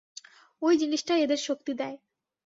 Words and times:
ঐ 0.61 0.67
জিনিসটাই 0.77 1.23
এদের 1.23 1.39
শক্তি 1.39 1.71
দেয়। 1.73 1.97